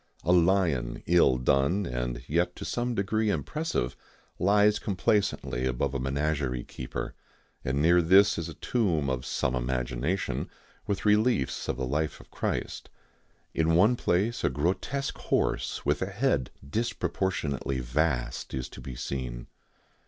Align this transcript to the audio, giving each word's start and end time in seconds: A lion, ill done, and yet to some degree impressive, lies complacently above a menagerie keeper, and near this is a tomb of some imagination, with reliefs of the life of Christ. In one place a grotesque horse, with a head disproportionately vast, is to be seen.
A 0.23 0.31
lion, 0.31 1.03
ill 1.05 1.37
done, 1.37 1.85
and 1.85 2.23
yet 2.27 2.55
to 2.55 2.65
some 2.65 2.95
degree 2.95 3.29
impressive, 3.29 3.95
lies 4.39 4.79
complacently 4.79 5.67
above 5.67 5.93
a 5.93 5.99
menagerie 5.99 6.63
keeper, 6.63 7.13
and 7.63 7.79
near 7.83 8.01
this 8.01 8.39
is 8.39 8.49
a 8.49 8.55
tomb 8.55 9.11
of 9.11 9.27
some 9.27 9.53
imagination, 9.53 10.49
with 10.87 11.05
reliefs 11.05 11.67
of 11.67 11.77
the 11.77 11.85
life 11.85 12.19
of 12.19 12.31
Christ. 12.31 12.89
In 13.53 13.75
one 13.75 13.95
place 13.95 14.43
a 14.43 14.49
grotesque 14.49 15.19
horse, 15.19 15.85
with 15.85 16.01
a 16.01 16.07
head 16.07 16.49
disproportionately 16.67 17.79
vast, 17.79 18.55
is 18.55 18.69
to 18.69 18.81
be 18.81 18.95
seen. 18.95 19.45